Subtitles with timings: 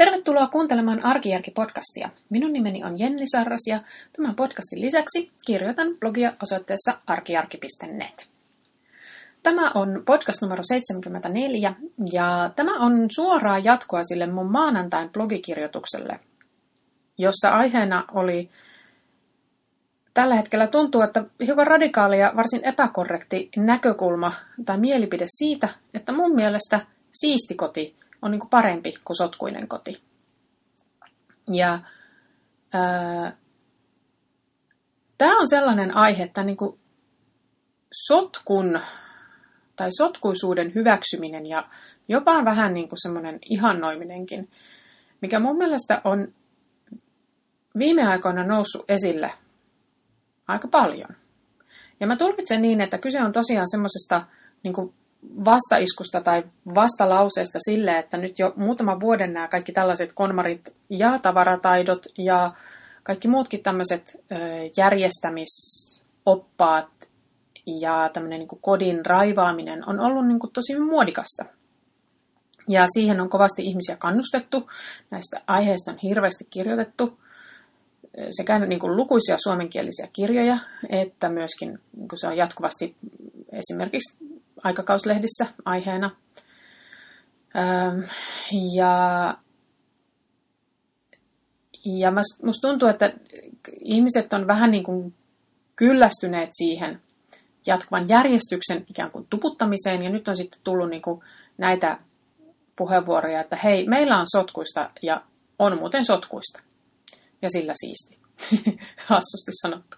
[0.00, 2.08] Tervetuloa kuuntelemaan Arkijärki-podcastia.
[2.30, 3.80] Minun nimeni on Jenni Sarras ja
[4.16, 8.28] tämän podcastin lisäksi kirjoitan blogia osoitteessa arkijarki.net.
[9.42, 11.74] Tämä on podcast numero 74
[12.12, 16.20] ja tämä on suoraa jatkoa sille mun maanantain blogikirjoitukselle,
[17.18, 18.50] jossa aiheena oli
[20.14, 24.32] tällä hetkellä tuntuu, että hiukan radikaali ja varsin epäkorrekti näkökulma
[24.64, 26.80] tai mielipide siitä, että mun mielestä
[27.12, 30.02] siisti koti on niin kuin parempi kuin sotkuinen koti.
[31.52, 31.78] Ja
[35.18, 36.80] tämä on sellainen aihe, että niin kuin
[38.06, 38.80] sotkun
[39.76, 41.68] tai sotkuisuuden hyväksyminen ja
[42.08, 44.50] jopa vähän niin kuin semmoinen ihannoiminenkin,
[45.20, 46.34] mikä mun mielestä on
[47.78, 49.32] viime aikoina noussut esille
[50.48, 51.08] aika paljon.
[52.00, 54.26] Ja mä tulkitsen niin, että kyse on tosiaan semmoisesta
[54.62, 54.94] niin
[55.44, 56.42] vastaiskusta tai
[56.74, 62.52] vastalauseesta sille, että nyt jo muutaman vuoden nämä kaikki tällaiset konmarit ja tavarataidot ja
[63.02, 64.24] kaikki muutkin tämmöiset
[64.76, 67.08] järjestämisoppaat
[67.66, 71.44] ja tämmöinen niin kodin raivaaminen on ollut niin kuin tosi muodikasta.
[72.68, 74.70] Ja siihen on kovasti ihmisiä kannustettu.
[75.10, 77.18] Näistä aiheista on hirveästi kirjoitettu
[78.30, 80.58] sekä niin kuin lukuisia suomenkielisiä kirjoja,
[80.88, 82.96] että myöskin niin kuin se on jatkuvasti
[83.52, 84.18] esimerkiksi
[84.64, 86.10] aikakauslehdissä aiheena.
[88.76, 89.34] Ja,
[91.84, 93.12] ja musta tuntuu, että
[93.80, 95.14] ihmiset on vähän niin kuin
[95.76, 97.00] kyllästyneet siihen
[97.66, 101.20] jatkuvan järjestyksen ikään kuin tuputtamiseen, ja nyt on sitten tullut niin kuin
[101.58, 101.98] näitä
[102.76, 105.22] puheenvuoroja, että hei, meillä on sotkuista ja
[105.58, 106.60] on muuten sotkuista.
[107.42, 108.18] Ja sillä siisti.
[109.06, 109.96] Hassusti sanottu.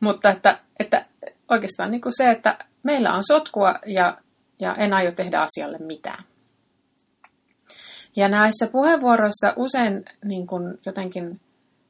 [0.00, 1.06] Mutta että, että
[1.50, 4.18] oikeastaan niin kuin se, että meillä on sotkua ja,
[4.60, 6.24] ja en aio tehdä asialle mitään.
[8.16, 11.40] Ja näissä puheenvuoroissa usein niin kuin jotenkin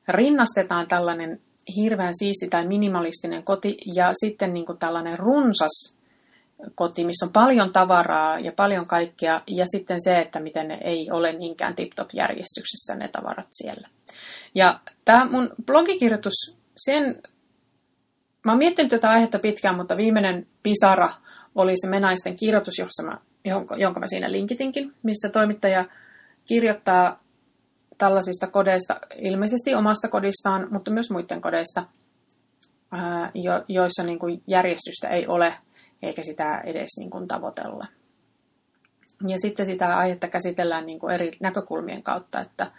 [0.09, 1.41] rinnastetaan tällainen
[1.77, 5.97] hirveän siisti tai minimalistinen koti ja sitten niin kuin tällainen runsas
[6.75, 11.09] koti, missä on paljon tavaraa ja paljon kaikkea, ja sitten se, että miten ne ei
[11.13, 13.89] ole niinkään tip-top-järjestyksessä ne tavarat siellä.
[14.55, 17.23] Ja tämä mun blogikirjoitus, sen
[18.45, 21.11] Mä oon miettinyt tätä aihetta pitkään, mutta viimeinen pisara
[21.55, 25.85] oli se Menaisten kirjoitus, jossa mä, jonka, jonka mä siinä linkitinkin, missä toimittaja
[26.47, 27.25] kirjoittaa
[27.99, 31.85] tällaisista kodeista, ilmeisesti omasta kodistaan, mutta myös muiden kodeista,
[33.69, 35.55] joissa niin kuin järjestystä ei ole,
[36.05, 37.87] eikä sitä edes niin kuin tavoitella.
[39.29, 42.71] Ja sitten sitä aihetta käsitellään niin kuin eri näkökulmien kautta, että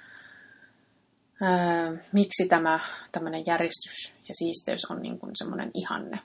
[1.42, 2.80] ää, miksi tämä
[3.12, 6.20] tämmöinen järjestys ja siisteys on niin kuin semmoinen ihanne.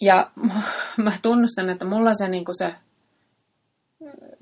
[0.00, 0.30] Ja
[1.04, 2.74] mä tunnustan, että mulla se, niin kuin se,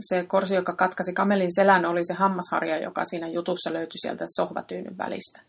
[0.00, 4.98] se korsi, joka katkasi kamelin selän, oli se hammasharja, joka siinä jutussa löytyi sieltä sohvatyynyn
[4.98, 5.40] välistä.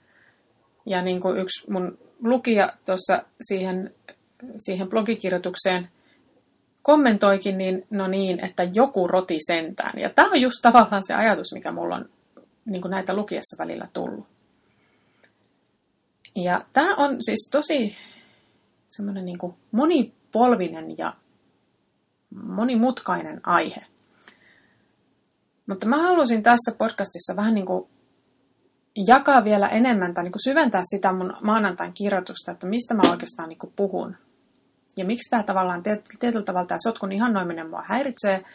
[0.86, 3.96] Ja niin kuin yksi mun lukija tuossa siihen,
[4.58, 5.90] siihen blogikirjoitukseen
[6.84, 10.00] kommentoikin, niin no niin, että joku roti sentään.
[10.00, 12.10] Ja tämä on just tavallaan se ajatus, mikä mulla on
[12.66, 14.28] niin kuin näitä lukiessa välillä tullut.
[16.36, 17.96] Ja tämä on siis tosi
[18.90, 21.14] semmoinen niin kuin monipolvinen ja
[22.30, 23.86] monimutkainen aihe.
[25.68, 27.90] Mutta mä halusin tässä podcastissa vähän niin kuin
[29.08, 33.50] jakaa vielä enemmän tai niin kuin syventää sitä mun maanantain kirjoitusta, että mistä mä oikeastaan
[33.50, 34.16] niin kuin puhun.
[35.00, 35.84] Ja miksi tämä tavallaan
[36.20, 38.46] tietyllä tavalla tämä sotkun ihannoiminen mua häiritsee.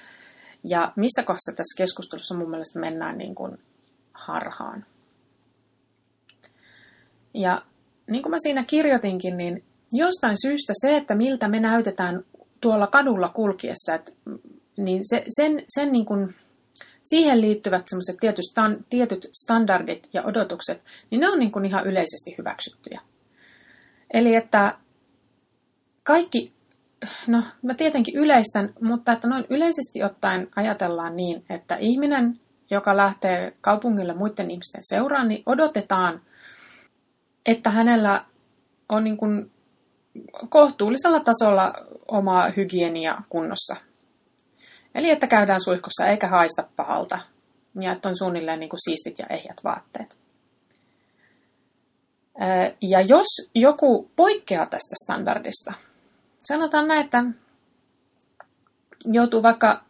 [0.69, 3.59] Ja missä kohdassa tässä keskustelussa mun mielestä mennään niin kuin
[4.13, 4.87] harhaan.
[7.35, 7.63] Ja
[8.11, 12.25] niin kuin mä siinä kirjoitinkin, niin jostain syystä se, että miltä me näytetään
[12.61, 14.13] tuolla kadulla kulkiessa, että,
[14.77, 16.35] niin se, sen, sen niin kuin,
[17.03, 21.87] siihen liittyvät semmoiset tietyt, stan, tietyt standardit ja odotukset, niin ne on niin kuin ihan
[21.87, 23.01] yleisesti hyväksyttyjä.
[24.13, 24.79] Eli että
[26.05, 26.53] kaikki,
[27.27, 32.41] no mä tietenkin yleistän, mutta että noin yleisesti ottaen ajatellaan niin, että ihminen
[32.71, 36.23] joka lähtee kaupungille muiden ihmisten seuraan, niin odotetaan,
[37.47, 38.25] että hänellä
[38.89, 39.51] on niin kuin
[40.49, 41.73] kohtuullisella tasolla
[42.09, 43.77] oma hygienia kunnossa.
[44.95, 47.19] Eli että käydään suihkussa eikä haista pahalta
[47.81, 50.19] ja että on suunnilleen niin kuin siistit ja ehjät vaatteet.
[52.83, 55.73] Ja jos joku poikkeaa tästä standardista,
[56.49, 57.25] sanotaan näin, että
[59.05, 59.85] joutuu vaikka,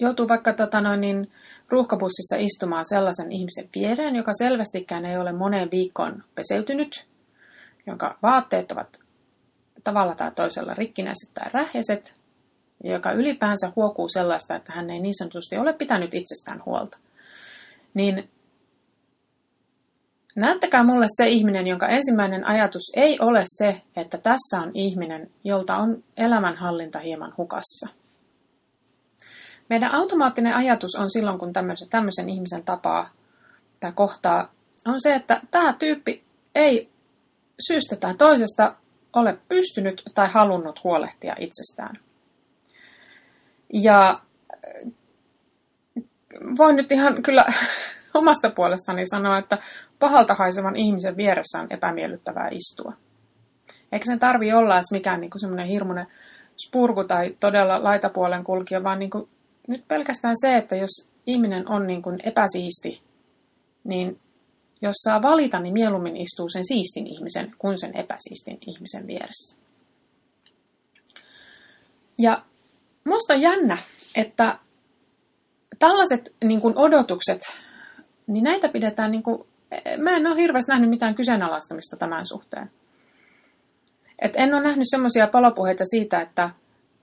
[0.00, 1.32] joutuu vaikka tota noin, niin,
[1.68, 7.06] ruuhkabussissa istumaan sellaisen ihmisen viereen, joka selvästikään ei ole moneen viikkoon peseytynyt,
[7.86, 9.00] jonka vaatteet ovat
[9.84, 12.14] tavalla tai toisella rikkinäiset tai rähjäiset,
[12.84, 16.98] joka ylipäänsä huokuu sellaista, että hän ei niin sanotusti ole pitänyt itsestään huolta,
[17.94, 18.30] niin
[20.34, 25.76] näyttäkää mulle se ihminen, jonka ensimmäinen ajatus ei ole se, että tässä on ihminen, jolta
[25.76, 27.88] on elämänhallinta hieman hukassa.
[29.70, 33.08] Meidän automaattinen ajatus on silloin, kun tämmöisen, tämmöisen ihmisen tapaa
[33.80, 34.52] tai kohtaa,
[34.86, 36.90] on se, että tämä tyyppi ei
[37.66, 38.74] syystä tai toisesta
[39.12, 41.98] ole pystynyt tai halunnut huolehtia itsestään.
[43.72, 44.92] Ja äh,
[46.58, 47.46] voin nyt ihan kyllä
[48.14, 49.58] omasta puolestani sanoa, että
[49.98, 52.92] pahalta haisevan ihmisen vieressä on epämiellyttävää istua.
[53.92, 56.06] Eikä sen tarvi olla edes mikään niin semmoinen hirmuinen
[56.66, 59.28] spurku tai todella laitapuolen kulkija, vaan niin kuin,
[59.68, 63.02] nyt pelkästään se, että jos ihminen on niin kuin epäsiisti,
[63.84, 64.20] niin
[64.82, 69.60] jos saa valita, niin mieluummin istuu sen siistin ihmisen kuin sen epäsiistin ihmisen vieressä.
[72.18, 72.42] Ja
[73.04, 73.78] musta on jännä,
[74.14, 74.58] että
[75.78, 77.40] tällaiset niin kuin odotukset,
[78.26, 79.46] niin näitä pidetään, niin kuin,
[79.98, 82.70] mä en ole hirveästi nähnyt mitään kyseenalaistamista tämän suhteen.
[84.22, 86.50] Et en ole nähnyt semmoisia palopuheita siitä, että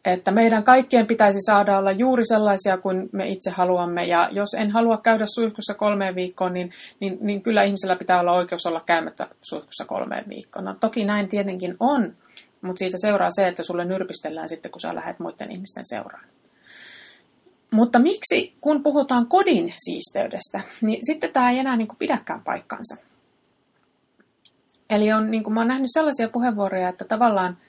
[0.05, 4.05] että meidän kaikkien pitäisi saada olla juuri sellaisia kuin me itse haluamme.
[4.05, 8.33] Ja jos en halua käydä suihkussa kolmeen viikkoon, niin, niin, niin kyllä ihmisellä pitää olla
[8.33, 10.65] oikeus olla käymättä suihkussa kolmeen viikkoon.
[10.65, 12.15] No, toki näin tietenkin on,
[12.61, 16.25] mutta siitä seuraa se, että sulle nyrpistellään sitten, kun sä lähdet muiden ihmisten seuraan.
[17.71, 22.95] Mutta miksi, kun puhutaan kodin siisteydestä, niin sitten tämä ei enää niin kuin pidäkään paikkansa.
[24.89, 27.57] Eli on, niin kuin mä oon nähnyt sellaisia puheenvuoroja, että tavallaan–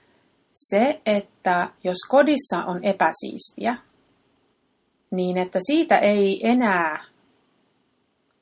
[0.53, 3.77] se, että jos kodissa on epäsiistiä,
[5.11, 7.05] niin että siitä ei enää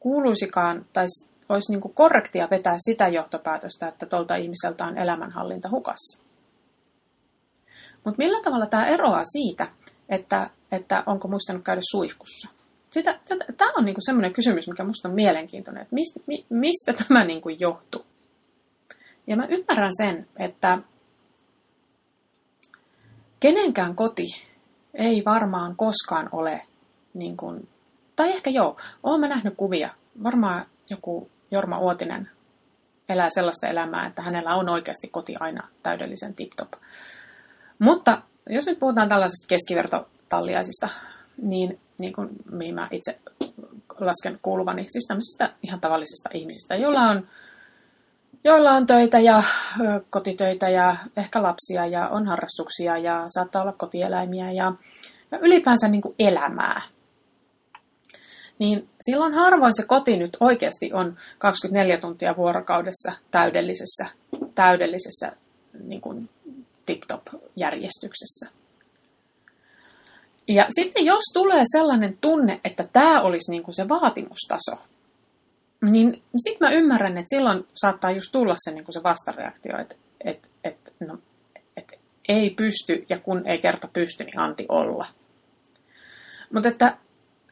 [0.01, 1.07] kuuluisikaan tai
[1.49, 6.23] olisi niin kuin korrektia vetää sitä johtopäätöstä, että tuolta ihmiseltä on elämänhallinta hukassa.
[8.05, 9.69] Mutta millä tavalla tämä eroaa siitä,
[10.09, 12.49] että, että onko muistanut käydä suihkussa?
[13.57, 17.49] Tämä on niinku semmoinen kysymys, mikä minusta on mielenkiintoinen, että mistä, mi, mistä tämä niinku
[17.49, 18.07] johtuu.
[19.27, 20.79] Ja mä ymmärrän sen, että
[23.41, 24.27] kenenkään koti
[24.95, 26.63] ei varmaan koskaan ole,
[27.15, 27.69] niin kuin,
[28.17, 29.95] tai ehkä joo, olen nähnyt kuvia.
[30.23, 32.31] Varmaan joku Jorma Uotinen
[33.09, 36.73] elää sellaista elämää, että hänellä on oikeasti koti aina täydellisen tip-top.
[37.79, 39.47] Mutta jos nyt puhutaan tällaisista
[40.31, 40.88] keskivertotalliaisista,
[41.43, 43.19] niin, niin kuin mihin mä itse
[44.00, 47.29] lasken kuuluvani, siis tämmöisistä ihan tavallisista ihmisistä, joilla on
[48.44, 49.43] joilla on töitä ja
[50.11, 54.73] kotitöitä ja ehkä lapsia ja on harrastuksia ja saattaa olla kotieläimiä ja,
[55.31, 56.83] ja ylipäänsä niin kuin elämää.
[58.59, 64.06] Niin silloin harvoin se koti nyt oikeasti on 24 tuntia vuorokaudessa täydellisessä,
[64.55, 65.33] täydellisessä
[65.83, 66.29] niin kuin
[66.87, 68.60] tip-top-järjestyksessä.
[70.55, 74.76] Ja sitten jos tulee sellainen tunne, että tämä olisi niin kuin se vaatimustaso,
[75.82, 79.94] niin sitten mä ymmärrän, että silloin saattaa just tulla se, niin se vastareaktio, että
[80.25, 81.19] että että no,
[81.76, 81.97] että
[82.29, 85.06] ei pysty ja kun ei kerta pysty, niin anti olla.
[86.52, 86.97] Mutta että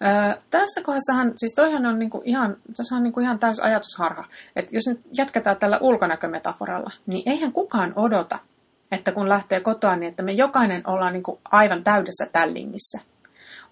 [0.01, 2.57] ää, tässä kohdassahan, siis toihan on niinku ihan,
[2.97, 4.25] on niinku ihan täys ajatusharha.
[4.57, 8.39] Että jos nyt jatketaan tällä ulkonäkömetaforalla, niin eihän kukaan odota,
[8.93, 13.01] että kun lähtee kotoa, niin että me jokainen ollaan niinku aivan täydessä tällingissä.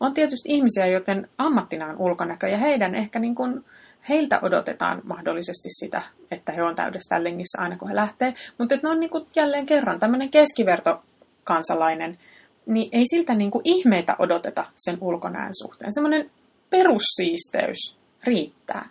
[0.01, 3.65] On tietysti ihmisiä, joten ammattina on ulkonäkö, ja heidän ehkä niin kuin,
[4.09, 8.35] heiltä odotetaan mahdollisesti sitä, että he on täydessä tällingissä aina kun he lähtee.
[8.59, 12.19] Mutta että ne on niin kuin jälleen kerran tämmöinen keskivertokansalainen,
[12.67, 15.93] niin ei siltä niin kuin ihmeitä odoteta sen ulkonäön suhteen.
[15.93, 16.31] Semmoinen
[16.71, 18.89] perussiisteys riittää.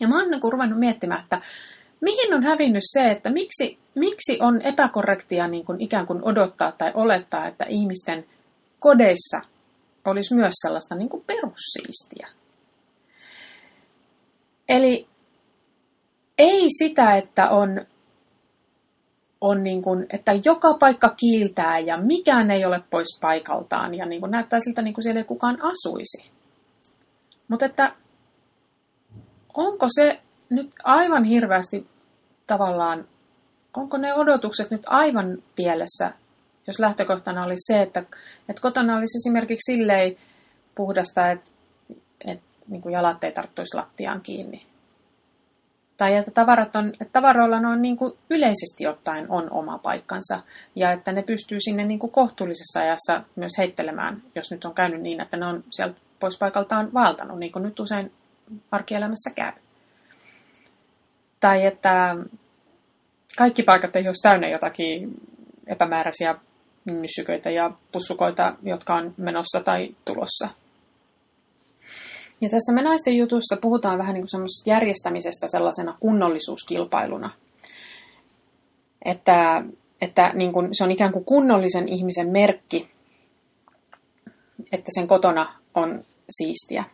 [0.00, 1.40] Ja mä oon niin kuin ruvennut miettimään, että
[2.00, 6.92] mihin on hävinnyt se, että miksi, miksi on epäkorrektia niin kuin ikään kuin odottaa tai
[6.94, 8.26] olettaa, että ihmisten
[8.78, 9.40] kodeissa
[10.04, 12.28] olisi myös sellaista niin kuin perussiistiä.
[14.68, 15.08] Eli
[16.38, 17.86] ei sitä, että on,
[19.40, 24.20] on niin kuin, että joka paikka kiiltää ja mikään ei ole pois paikaltaan ja niin
[24.20, 26.30] kuin näyttää siltä, niin kuin siellä ei kukaan asuisi.
[27.48, 27.92] Mutta että
[29.54, 30.20] onko se
[30.50, 31.86] nyt aivan hirveästi
[32.46, 33.08] tavallaan,
[33.76, 36.12] onko ne odotukset nyt aivan pielessä,
[36.66, 38.00] jos lähtökohtana olisi se, että,
[38.48, 40.16] että kotona olisi esimerkiksi silleen
[40.74, 41.50] puhdasta, että,
[42.24, 44.62] että niin kuin jalat ei tarttuisi lattiaan kiinni.
[45.96, 50.40] Tai että, tavarat on, että tavaroilla on niin kuin yleisesti ottaen on oma paikkansa
[50.74, 55.00] ja että ne pystyy sinne niin kuin kohtuullisessa ajassa myös heittelemään, jos nyt on käynyt
[55.00, 58.12] niin, että ne on sieltä pois paikaltaan valtanut, niin kuin nyt usein
[58.70, 59.52] arkielämässä käy.
[61.40, 62.16] Tai että
[63.36, 65.14] kaikki paikat ei olisi täynnä jotakin
[65.66, 66.34] epämääräisiä
[66.84, 70.48] myssyköitä ja pussukoita, jotka on menossa tai tulossa.
[72.40, 77.30] Ja tässä me naisten jutussa puhutaan vähän niin kuin järjestämisestä sellaisena kunnollisuuskilpailuna.
[79.04, 79.64] Että,
[80.00, 82.90] että niin kuin, se on ikään kuin kunnollisen ihmisen merkki,
[84.72, 86.84] että sen kotona on siistiä.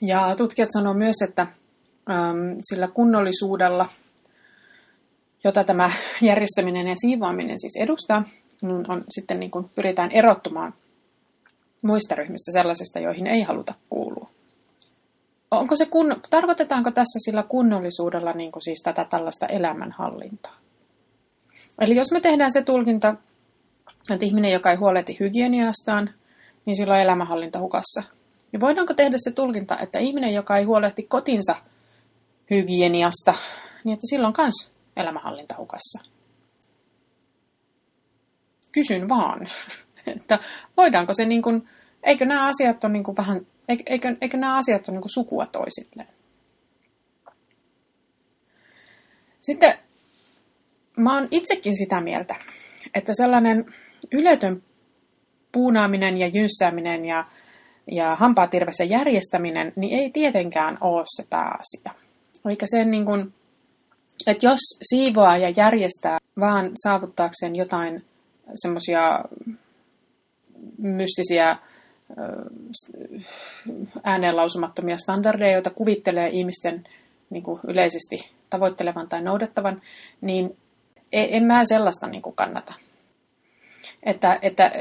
[0.00, 3.88] Ja tutkijat sanoo myös, että äm, sillä kunnollisuudella,
[5.44, 5.90] jota tämä
[6.22, 8.24] järjestäminen ja siivoaminen siis edustaa,
[8.62, 10.74] niin on sitten niin kuin pyritään erottumaan
[11.82, 14.30] muista ryhmistä sellaisista, joihin ei haluta kuulua.
[15.50, 20.56] Onko se kun, tarkoitetaanko tässä sillä kunnollisuudella niin kuin siis tätä tällaista elämänhallintaa?
[21.80, 23.14] Eli jos me tehdään se tulkinta,
[24.10, 26.10] että ihminen, joka ei huolehti hygieniastaan,
[26.64, 28.02] niin sillä on elämänhallinta hukassa.
[28.52, 31.56] Niin voidaanko tehdä se tulkinta, että ihminen, joka ei huolehti kotinsa
[32.50, 33.34] hygieniasta,
[33.84, 34.50] niin että silloin on
[34.98, 36.00] myös elämänhallinta hukassa?
[38.72, 39.48] Kysyn vaan,
[40.16, 40.38] että
[40.76, 41.68] voidaanko se niin kuin,
[42.02, 45.46] eikö nämä asiat ole niin kuin vähän, eikö, eikö nämä asiat ole niin kuin sukua
[45.46, 46.08] toisilleen?
[49.40, 49.74] Sitten
[50.96, 52.34] mä oon itsekin sitä mieltä,
[52.94, 53.74] että sellainen
[54.12, 54.62] yletön
[55.52, 57.24] puunaaminen ja jynssääminen ja,
[57.90, 62.08] ja hampaatirvessä järjestäminen, niin ei tietenkään ole se pääasia.
[62.50, 63.34] Eikä sen niin kuin,
[64.26, 68.04] että jos siivoaa ja järjestää vaan saavuttaakseen jotain
[68.54, 69.24] semmoisia
[70.78, 71.56] mystisiä
[74.04, 76.84] ääneenlausumattomia standardeja, joita kuvittelee ihmisten
[77.30, 79.82] niin kuin yleisesti tavoittelevan tai noudattavan,
[80.20, 80.56] niin
[81.12, 82.74] e, en mä sellaista niin kuin kannata.
[84.02, 84.72] Että, että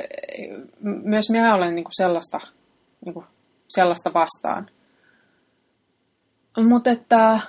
[0.82, 2.39] myös minä olen niin kuin sellaista,
[3.06, 3.25] niin kuin
[3.70, 4.70] sellaista vastaan.
[6.58, 7.39] Mutta että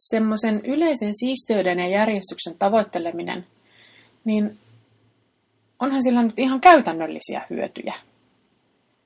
[0.00, 3.46] semmoisen yleisen siisteyden ja järjestyksen tavoitteleminen,
[4.24, 4.58] niin
[5.80, 7.94] onhan sillä nyt ihan käytännöllisiä hyötyjä.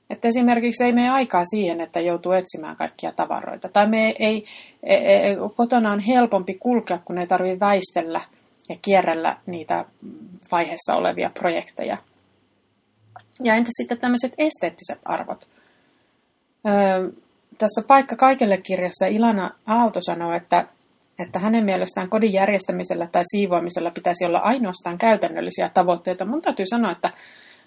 [0.09, 3.69] Että esimerkiksi ei mene aikaa siihen, että joutuu etsimään kaikkia tavaroita.
[3.69, 4.45] Tai me ei,
[4.83, 8.21] ei, ei, kotona on helpompi kulkea, kun ei tarvitse väistellä
[8.69, 9.85] ja kierrellä niitä
[10.51, 11.97] vaiheessa olevia projekteja.
[13.43, 15.47] Ja entä sitten tämmöiset esteettiset arvot?
[16.67, 17.09] Öö,
[17.57, 20.67] tässä Paikka kaikelle kirjassa Ilana Aalto sanoo, että,
[21.19, 26.25] että hänen mielestään kodin järjestämisellä tai siivoamisella pitäisi olla ainoastaan käytännöllisiä tavoitteita.
[26.25, 27.09] Mun täytyy sanoa, että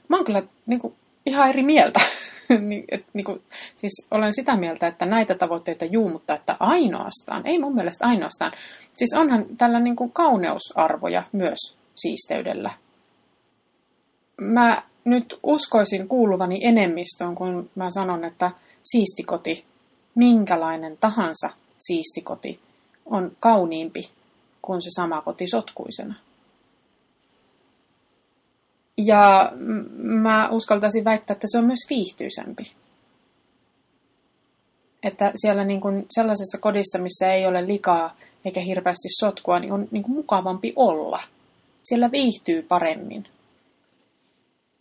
[0.08, 0.94] mä oon kyllä niin kuin,
[1.26, 2.00] ihan eri mieltä.
[3.14, 3.42] niin, kuin,
[3.76, 8.52] siis olen sitä mieltä, että näitä tavoitteita juu, mutta että ainoastaan, ei mun mielestä ainoastaan.
[8.94, 12.70] Siis onhan tällä niin kuin kauneusarvoja myös siisteydellä.
[14.40, 18.50] Mä nyt uskoisin kuuluvani enemmistöön, kun mä sanon, että
[18.82, 19.64] siistikoti,
[20.14, 22.60] minkälainen tahansa siistikoti,
[23.10, 24.10] on kauniimpi
[24.62, 26.14] kuin se sama koti sotkuisena.
[28.96, 29.52] Ja
[29.96, 32.72] mä uskaltaisin väittää, että se on myös viihtyisempi.
[35.02, 39.88] Että siellä niin kuin sellaisessa kodissa, missä ei ole likaa eikä hirveästi sotkua, niin on
[39.90, 41.22] niin kuin mukavampi olla.
[41.82, 43.26] Siellä viihtyy paremmin.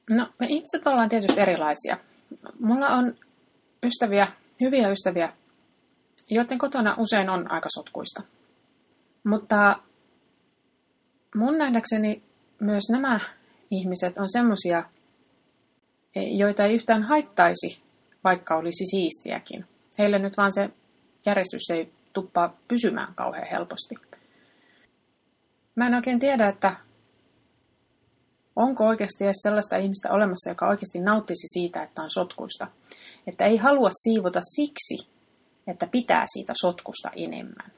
[0.09, 1.97] No, me ihmiset ollaan tietysti erilaisia.
[2.59, 3.15] Mulla on
[3.83, 4.27] ystäviä,
[4.61, 5.33] hyviä ystäviä,
[6.29, 8.23] joiden kotona usein on aika sotkuista.
[9.23, 9.79] Mutta
[11.35, 12.23] mun nähdäkseni
[12.59, 13.19] myös nämä
[13.71, 14.83] ihmiset on semmosia,
[16.15, 17.81] e, joita ei yhtään haittaisi,
[18.23, 19.65] vaikka olisi siistiäkin.
[19.99, 20.69] Heille nyt vaan se
[21.25, 23.95] järjestys ei tuppaa pysymään kauhean helposti.
[25.75, 26.75] Mä en oikein tiedä, että
[28.55, 32.67] onko oikeasti edes sellaista ihmistä olemassa, joka oikeasti nauttisi siitä, että on sotkuista.
[33.27, 35.09] Että ei halua siivota siksi,
[35.67, 37.71] että pitää siitä sotkusta enemmän.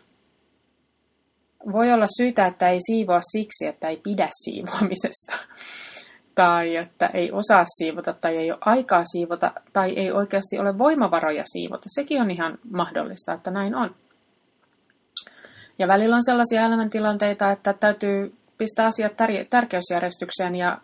[1.71, 5.33] Voi olla syitä, että ei siivoa siksi, että ei pidä siivoamisesta.
[6.35, 11.43] Tai että ei osaa siivota tai ei ole aikaa siivota tai ei oikeasti ole voimavaroja
[11.45, 11.85] siivota.
[11.95, 13.95] Sekin on ihan mahdollista, että näin on.
[15.79, 20.77] Ja välillä on sellaisia elämäntilanteita, että täytyy pistää asiat tär- tärkeysjärjestykseen ja,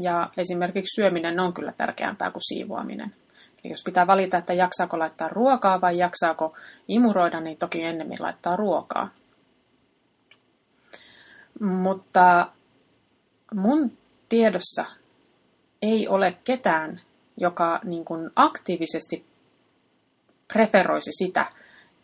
[0.00, 3.14] ja esimerkiksi syöminen on kyllä tärkeämpää kuin siivoaminen.
[3.64, 6.56] Eli jos pitää valita, että jaksaako laittaa ruokaa vai jaksaako
[6.88, 9.10] imuroida, niin toki ennemmin laittaa ruokaa.
[11.60, 12.52] Mutta
[13.54, 14.84] mun tiedossa
[15.82, 17.00] ei ole ketään,
[17.36, 19.24] joka niin kuin aktiivisesti
[20.52, 21.46] preferoisi sitä,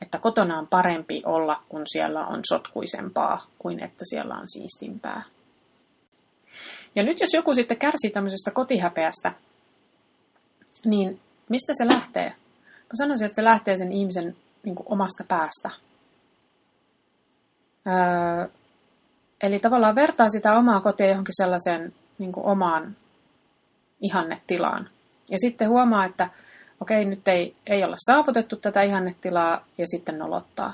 [0.02, 5.22] että kotona on parempi olla, kun siellä on sotkuisempaa, kuin että siellä on siistimpää.
[6.94, 9.32] Ja nyt jos joku sitten kärsii tämmöisestä kotihäpeästä,
[10.84, 12.28] niin mistä se lähtee?
[12.28, 15.70] Mä sanoisin, että se lähtee sen ihmisen niin kuin omasta päästä.
[17.86, 18.48] Öö,
[19.42, 22.96] eli tavallaan vertaa sitä omaa kotia johonkin sellaiseen niin kuin omaan
[24.00, 24.88] ihannetilaan.
[25.30, 26.28] Ja sitten huomaa, että
[26.80, 30.72] okei, nyt ei, ei olla saavutettu tätä ihannetilaa ja sitten nolottaa.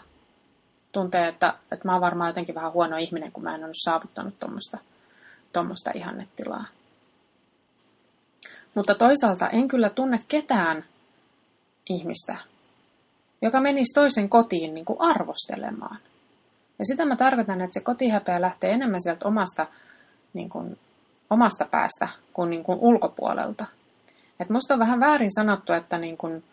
[0.93, 4.39] Tuntee, että, että mä oon varmaan jotenkin vähän huono ihminen, kun mä en ole saavuttanut
[5.53, 6.65] tuommoista ihannetilaa.
[8.77, 10.85] Mutta toisaalta en kyllä tunne ketään
[11.91, 12.37] ihmistä,
[13.43, 15.99] joka menisi toisen kotiin niin kuin arvostelemaan.
[16.79, 19.67] Ja sitä mä tarkoitan, että se kotihäpeä lähtee enemmän sieltä omasta,
[20.35, 20.79] niin kuin,
[21.31, 23.67] omasta päästä kuin, niin kuin ulkopuolelta.
[24.41, 26.45] Et musta on vähän väärin sanottu, että niin kuin,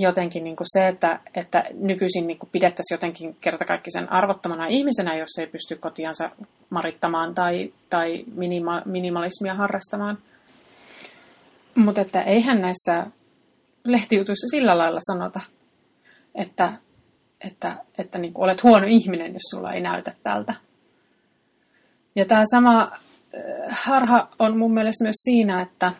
[0.00, 5.38] jotenkin niin kuin se, että, että nykyisin niin kuin pidettäisiin jotenkin kertakaikkisen arvottomana ihmisenä, jos
[5.38, 6.30] ei pysty kotiansa
[6.70, 10.18] marittamaan tai, tai minima, minimalismia harrastamaan.
[11.74, 13.06] Mutta että eihän näissä
[13.84, 15.40] lehtijutuissa sillä lailla sanota,
[16.34, 16.72] että,
[17.40, 20.54] että, että niin kuin olet huono ihminen, jos sulla ei näytä tältä.
[22.16, 22.90] Ja tämä sama äh,
[23.70, 25.92] harha on mun mielestä myös siinä, että,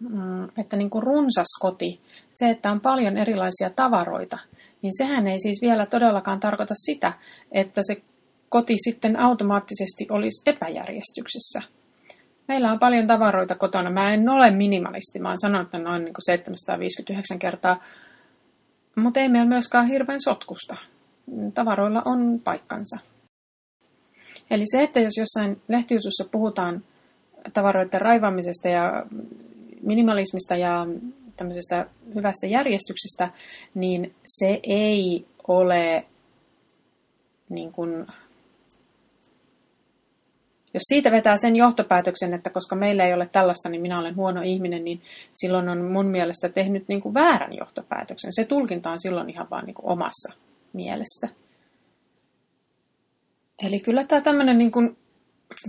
[0.00, 2.00] mm, että niin kuin runsas koti,
[2.38, 4.38] se, että on paljon erilaisia tavaroita,
[4.82, 7.12] niin sehän ei siis vielä todellakaan tarkoita sitä,
[7.52, 8.02] että se
[8.48, 11.62] koti sitten automaattisesti olisi epäjärjestyksessä.
[12.48, 13.90] Meillä on paljon tavaroita kotona.
[13.90, 17.82] Mä en ole minimalisti, mä oon sanonut että noin niin kuin 759 kertaa,
[18.96, 20.76] mutta ei meillä myöskään hirveän sotkusta.
[21.54, 22.98] Tavaroilla on paikkansa.
[24.50, 26.84] Eli se, että jos jossain lehtijutussa puhutaan
[27.52, 29.06] tavaroiden raivaamisesta ja
[29.82, 30.86] minimalismista ja
[31.36, 33.30] tämmöisestä hyvästä järjestyksestä,
[33.74, 36.04] niin se ei ole
[37.48, 38.06] niin kuin,
[40.74, 44.42] jos siitä vetää sen johtopäätöksen, että koska meillä ei ole tällaista, niin minä olen huono
[44.42, 45.02] ihminen, niin
[45.34, 48.32] silloin on mun mielestä tehnyt niin kuin väärän johtopäätöksen.
[48.32, 50.32] Se tulkinta on silloin ihan vaan niin kuin omassa
[50.72, 51.28] mielessä.
[53.62, 54.96] Eli kyllä tämä tämmöinen niin kuin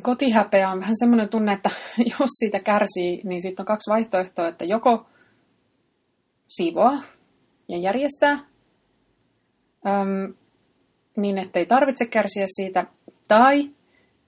[0.01, 1.69] kotihäpeä on vähän semmoinen tunne, että
[2.19, 5.05] jos siitä kärsii, niin sitten on kaksi vaihtoehtoa, että joko
[6.47, 6.93] siivoa
[7.67, 8.31] ja järjestää,
[9.87, 10.33] äm,
[11.17, 12.85] niin ettei tarvitse kärsiä siitä,
[13.27, 13.69] tai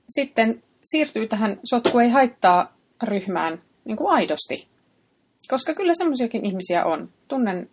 [0.10, 4.68] sitten siirtyy tähän sotku ei haittaa ryhmään niin kuin aidosti.
[5.48, 7.10] Koska kyllä semmoisiakin ihmisiä on.
[7.28, 7.70] Tunnen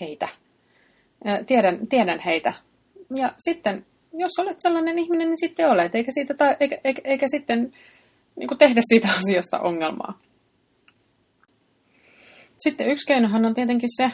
[0.00, 0.28] heitä.
[1.46, 2.52] Tiedän, tiedän heitä.
[3.14, 5.94] Ja sitten, jos olet sellainen ihminen, niin sitten olet.
[5.94, 7.72] Eikä, siitä, ta- eikä, eikä, eikä sitten
[8.36, 10.18] niin kuin tehdä siitä asiasta ongelmaa.
[12.62, 14.12] Sitten yksi keinohan on tietenkin se,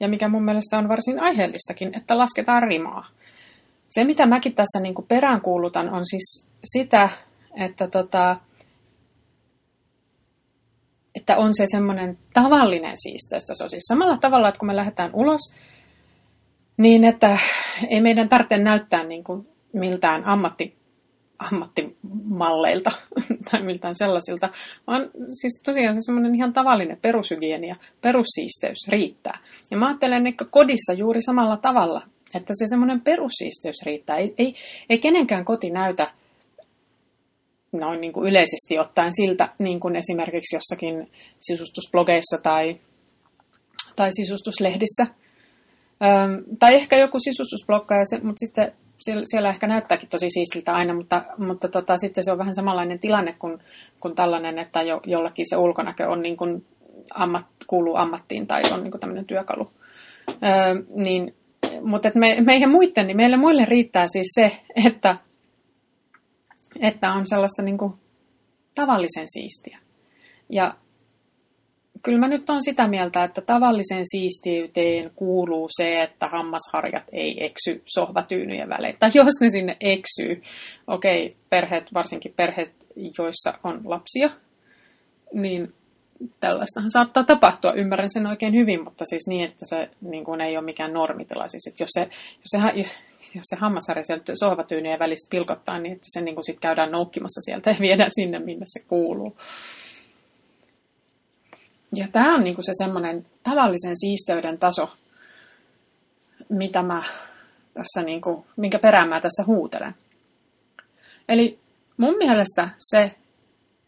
[0.00, 3.06] ja mikä mun mielestä on varsin aiheellistakin, että lasketaan rimaa.
[3.88, 7.08] Se, mitä mäkin tässä niin kuin peräänkuulutan, on siis sitä,
[7.56, 8.36] että, tota,
[11.14, 13.68] että on se semmoinen tavallinen siisteystaso.
[13.68, 15.54] Siis samalla tavalla, että kun me lähdetään ulos,
[16.76, 17.38] niin että
[17.88, 20.79] ei meidän tarvitse näyttää niin kuin miltään ammatti,
[21.40, 22.92] ammattimalleilta
[23.50, 24.48] tai miltään sellaisilta,
[24.86, 29.38] vaan siis tosiaan se semmoinen ihan tavallinen perushygienia, perussiisteys riittää.
[29.70, 32.02] Ja mä ajattelen, että kodissa juuri samalla tavalla,
[32.34, 34.16] että se semmoinen perussiisteys riittää.
[34.16, 34.54] Ei, ei,
[34.90, 36.06] ei kenenkään koti näytä
[37.72, 42.80] noin niin kuin yleisesti ottaen siltä, niin kuin esimerkiksi jossakin sisustusblogeissa tai,
[43.96, 45.06] tai sisustuslehdissä.
[46.02, 48.72] Öm, tai ehkä joku sisustusblokka, mutta sitten
[49.24, 53.32] siellä, ehkä näyttääkin tosi siistiltä aina, mutta, mutta tota, sitten se on vähän samanlainen tilanne
[53.38, 53.58] kuin,
[54.00, 56.66] kuin tällainen, että jo, jollakin se ulkonäkö on niin kuin
[57.14, 59.70] ammat, kuuluu ammattiin tai on niin kuin tämmöinen työkalu.
[60.28, 61.34] Öö, niin,
[61.82, 65.16] mutta et me, meidän muiden, niin meille muille riittää siis se, että
[66.80, 67.94] että on sellaista niin kuin
[68.74, 69.78] tavallisen siistiä.
[70.48, 70.74] Ja
[72.02, 77.82] kyllä mä nyt on sitä mieltä, että tavalliseen siistiyteen kuuluu se, että hammasharjat ei eksy
[77.86, 78.96] sohvatyynyjen välein.
[78.98, 80.42] Tai jos ne sinne eksyy,
[80.86, 82.74] okei, okay, perheet, varsinkin perheet,
[83.18, 84.30] joissa on lapsia,
[85.32, 85.74] niin
[86.40, 87.72] tällaistahan saattaa tapahtua.
[87.72, 91.48] Ymmärrän sen oikein hyvin, mutta siis niin, että se niin kuin ei ole mikään normitila.
[91.48, 92.00] Siis, että jos, se,
[92.38, 92.94] jos, se, jos,
[93.34, 97.40] jos se hammasharja sieltä sohvatyynyjen välistä pilkottaa, niin että se niin kuin sit käydään noukkimassa
[97.40, 99.36] sieltä ja viedään sinne, minne se kuuluu.
[101.94, 104.90] Ja tämä on niin kuin se semmoinen tavallisen siisteyden taso,
[106.48, 107.02] mitä mä
[107.74, 109.94] tässä niin kuin, minkä perään mä tässä huutelen.
[111.28, 111.58] Eli
[111.96, 113.14] mun mielestä se,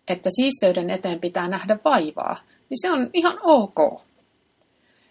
[0.09, 2.37] että siisteyden eteen pitää nähdä vaivaa,
[2.69, 4.03] niin se on ihan ok.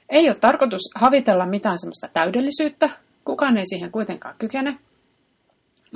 [0.09, 2.89] Ei ole tarkoitus havitella mitään semmoista täydellisyyttä,
[3.25, 4.77] Kukaan ei siihen kuitenkaan kykene.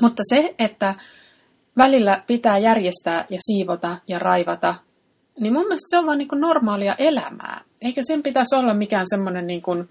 [0.02, 0.96] Mutta se, että
[1.78, 4.76] välillä pitää järjestää ja siivota ja raivata,
[5.40, 7.62] niin mun mielestä se on vaan niin kuin normaalia elämää.
[7.82, 9.90] Eikä sen pitäisi olla mikään semmoinen, niin kuin,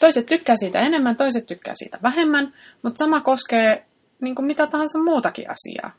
[0.00, 3.86] toiset tykkää siitä enemmän, toiset tykkää siitä vähemmän, mutta sama koskee
[4.20, 5.94] niin kuin mitä tahansa muutakin asiaa.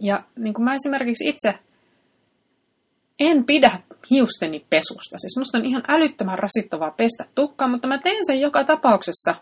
[0.00, 1.58] Ja niin kuin mä esimerkiksi itse
[3.20, 3.70] en pidä
[4.10, 5.18] hiusteni pesusta.
[5.18, 9.34] Siis musta on ihan älyttömän rasittavaa pestä tukkaa, mutta mä teen sen joka tapauksessa,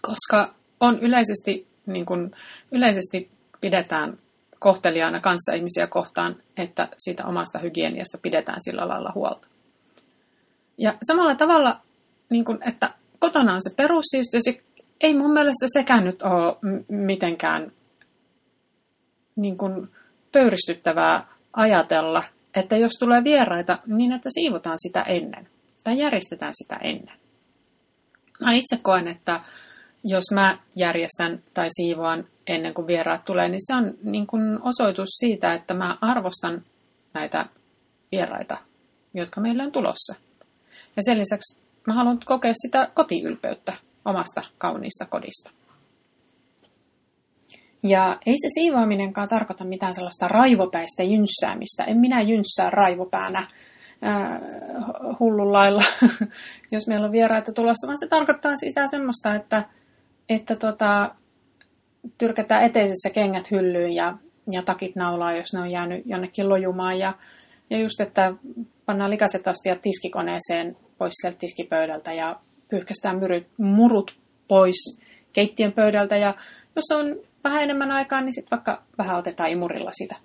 [0.00, 2.30] koska on yleisesti, niin kuin,
[2.72, 4.18] yleisesti pidetään
[4.62, 9.48] kohteliaana kanssa ihmisiä kohtaan, että siitä omasta hygieniasta pidetään sillä lailla huolta.
[10.78, 11.80] Ja samalla tavalla,
[12.30, 14.42] niin kuin, että kotona on se perussiistys,
[15.00, 16.56] ei mun mielestä sekään nyt ole
[16.88, 17.72] mitenkään
[19.36, 19.88] niin kuin
[20.32, 25.48] pöyristyttävää ajatella, että jos tulee vieraita, niin että siivotaan sitä ennen.
[25.84, 27.16] Tai järjestetään sitä ennen.
[28.40, 29.40] Mä itse koen, että
[30.04, 35.08] jos mä järjestän tai siivoan ennen kuin vieraat tulee, niin se on niin kuin osoitus
[35.08, 36.62] siitä, että mä arvostan
[37.14, 37.46] näitä
[38.12, 38.56] vieraita,
[39.14, 40.14] jotka meillä on tulossa.
[40.96, 43.72] Ja sen lisäksi mä haluan kokea sitä kotiylpeyttä
[44.04, 45.50] omasta kauniista kodista.
[47.82, 51.84] Ja ei se siivoaminenkaan tarkoita mitään sellaista raivopäistä jynssäämistä.
[51.84, 53.48] En minä jynssää raivopäänä äh,
[55.20, 55.82] hullun lailla,
[56.72, 59.64] jos meillä on vieraita tulossa, vaan se tarkoittaa sitä semmoista, että,
[60.28, 61.14] että tota,
[62.18, 64.16] tyrkätään eteisessä kengät hyllyyn ja,
[64.50, 66.98] ja takit naulaa, jos ne on jäänyt jonnekin lojumaan.
[66.98, 67.14] Ja,
[67.70, 68.34] ja just, että
[68.86, 74.16] pannaan likaset astiat tiskikoneeseen pois sieltä tiskipöydältä ja pyyhkästään myryt, murut
[74.48, 75.00] pois
[75.32, 76.16] keittiön pöydältä.
[76.16, 76.34] Ja
[76.76, 80.16] jos on vähän enemmän aikaa, niin sitten vaikka vähän otetaan imurilla sitä,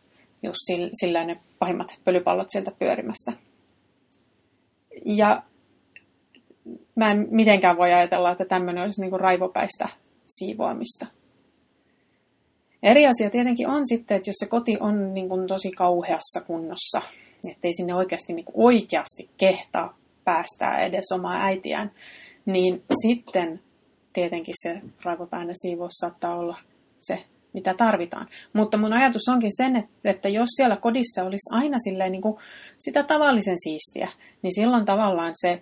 [0.43, 0.57] just
[0.93, 3.33] sillä ne pahimmat pölypallot sieltä pyörimästä.
[5.05, 5.43] Ja
[6.97, 9.89] mä en mitenkään voi ajatella, että tämmöinen olisi niin kuin raivopäistä
[10.27, 11.05] siivoamista.
[12.83, 17.01] Eri asia tietenkin on sitten, että jos se koti on niin kuin tosi kauheassa kunnossa,
[17.51, 21.91] ettei sinne oikeasti niin kuin oikeasti kehtaa päästää edes omaa äitiään,
[22.45, 23.59] niin sitten
[24.13, 26.57] tietenkin se raivopäinen siivous saattaa olla
[26.99, 28.27] se, mitä tarvitaan.
[28.53, 32.37] Mutta mun ajatus onkin sen, että jos siellä kodissa olisi aina silleen niin kuin
[32.77, 34.09] sitä tavallisen siistiä,
[34.41, 35.61] niin silloin tavallaan se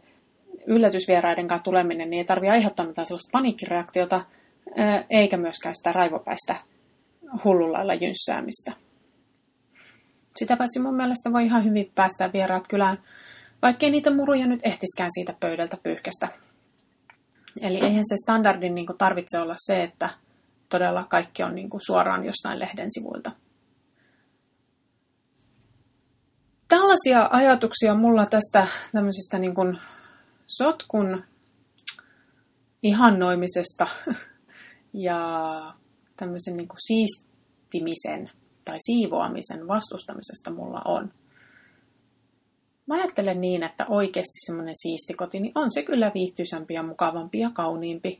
[0.67, 4.25] yllätysvieraiden kanssa tuleminen niin ei tarvitse aiheuttaa mitään sellaista paniikkireaktiota,
[5.09, 6.55] eikä myöskään sitä raivopäistä
[7.43, 8.71] hullulailla jynssäämistä.
[10.35, 12.99] Sitä paitsi mun mielestä voi ihan hyvin päästä vieraat kylään,
[13.61, 16.27] vaikkei niitä muruja nyt ehtiskään siitä pöydältä pyyhkästä.
[17.61, 20.09] Eli eihän se standardin niin tarvitse olla se, että
[20.69, 23.31] todella kaikki on niin suoraan jostain lehden sivuilta.
[26.67, 29.77] Tällaisia ajatuksia mulla tästä tämmöisestä niin kuin
[30.47, 31.23] sotkun
[32.83, 33.87] ihannoimisesta
[34.93, 35.19] ja
[36.15, 38.31] tämmöisen niin kuin siistimisen
[38.65, 41.13] tai siivoamisen vastustamisesta mulla on.
[42.87, 47.39] Mä ajattelen niin, että oikeasti semmoinen siisti koti, niin on se kyllä viihtyisämpi ja mukavampi
[47.39, 48.17] ja kauniimpi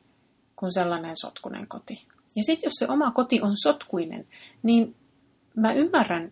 [0.56, 2.08] kuin sellainen sotkunen koti.
[2.36, 4.28] Ja sitten jos se oma koti on sotkuinen,
[4.64, 4.96] niin
[5.56, 6.32] mä ymmärrän,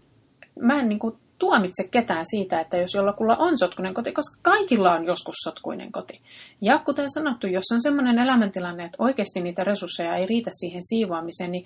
[0.59, 4.93] mä en niin kuin tuomitse ketään siitä, että jos jollakulla on sotkuinen koti, koska kaikilla
[4.93, 6.21] on joskus sotkuinen koti.
[6.61, 11.51] Ja kuten sanottu, jos on sellainen elämäntilanne, että oikeasti niitä resursseja ei riitä siihen siivoamiseen,
[11.51, 11.65] niin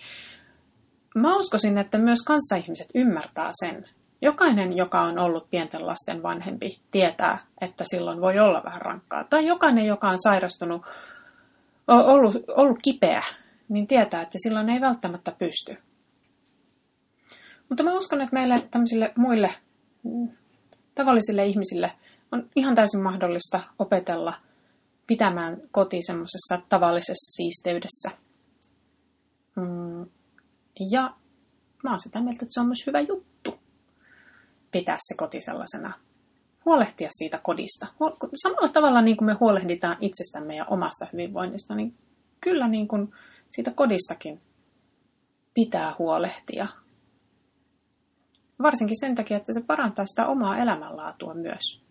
[1.15, 3.89] mä uskoisin, että myös kanssaihmiset ymmärtää sen.
[4.21, 9.23] Jokainen, joka on ollut pienten lasten vanhempi, tietää, että silloin voi olla vähän rankkaa.
[9.23, 10.81] Tai jokainen, joka on sairastunut,
[11.87, 13.23] ollut, ollut kipeä,
[13.69, 15.77] niin tietää, että silloin ei välttämättä pysty.
[17.69, 19.55] Mutta mä uskon, että meille tämmöisille muille
[20.95, 21.91] tavallisille ihmisille
[22.31, 24.33] on ihan täysin mahdollista opetella
[25.07, 28.11] pitämään koti semmoisessa tavallisessa siisteydessä.
[29.55, 30.09] Mm,
[30.91, 31.13] ja
[31.83, 33.59] mä oon sitä mieltä, että se on myös hyvä juttu
[34.71, 35.93] pitää se koti sellaisena.
[36.65, 37.87] Huolehtia siitä kodista.
[38.43, 41.95] Samalla tavalla niin kuin me huolehditaan itsestämme ja omasta hyvinvoinnista, niin
[42.41, 43.13] kyllä niin kuin
[43.51, 44.41] siitä kodistakin
[45.53, 46.67] pitää huolehtia.
[48.61, 51.81] Varsinkin sen takia, että se parantaa sitä omaa elämänlaatua myös.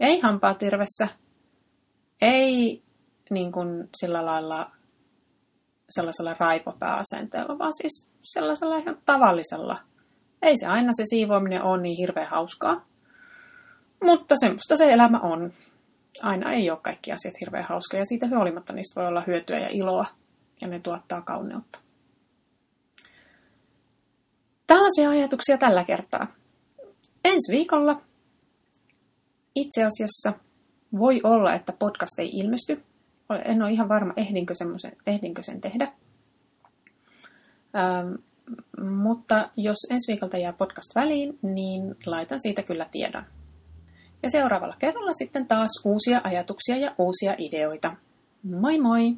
[0.00, 1.08] Ei hampaatirvessä,
[2.20, 2.82] ei
[3.30, 4.70] niin kuin sillä lailla
[5.90, 9.80] sellaisella raipopääasenteella, vaan siis sellaisella ihan tavallisella.
[10.42, 12.84] Ei se aina se siivoaminen ole niin hirveän hauskaa,
[14.04, 15.52] mutta semmoista se elämä on.
[16.22, 19.68] Aina ei ole kaikki asiat hirveän hauskoja ja siitä huolimatta niistä voi olla hyötyä ja
[19.70, 20.06] iloa
[20.60, 21.78] ja ne tuottaa kauneutta.
[24.68, 26.26] Tällaisia ajatuksia tällä kertaa.
[27.24, 28.02] Ensi viikolla
[29.54, 30.32] itse asiassa
[30.98, 32.82] voi olla, että podcast ei ilmesty.
[33.44, 34.54] En ole ihan varma, ehdinkö,
[35.06, 35.92] ehdinkö sen tehdä.
[37.76, 38.14] Ähm,
[39.04, 43.24] mutta jos ensi viikolta jää podcast väliin, niin laitan siitä kyllä tiedon.
[44.22, 47.96] Ja seuraavalla kerralla sitten taas uusia ajatuksia ja uusia ideoita.
[48.42, 49.16] Moi moi!